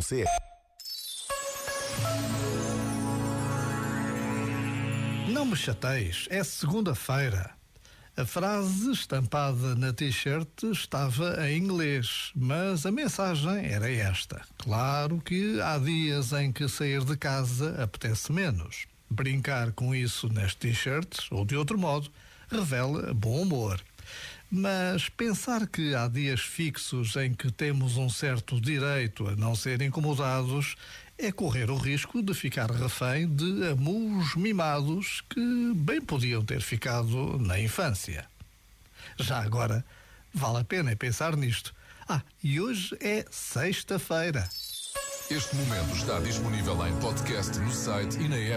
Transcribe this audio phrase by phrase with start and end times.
[0.00, 0.24] Vodafone.pt
[5.28, 7.50] Não me chateis, é segunda-feira.
[8.16, 14.42] A frase estampada na t-shirt estava em inglês, mas a mensagem era esta.
[14.58, 18.86] Claro que há dias em que sair de casa apetece menos.
[19.08, 22.10] Brincar com isso nas t-shirts, ou de outro modo,
[22.50, 23.80] revela bom humor.
[24.50, 29.80] Mas pensar que há dias fixos em que temos um certo direito a não ser
[29.80, 30.74] incomodados
[31.16, 37.38] é correr o risco de ficar refém de amuos mimados que bem podiam ter ficado
[37.38, 38.26] na infância.
[39.18, 39.84] Já agora,
[40.32, 41.74] vale a pena pensar nisto.
[42.08, 44.48] Ah, e hoje é sexta-feira.
[45.30, 48.48] Este momento está disponível em podcast no site e na app.